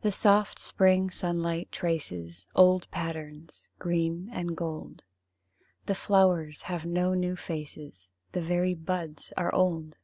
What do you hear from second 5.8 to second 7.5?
The flowers have no new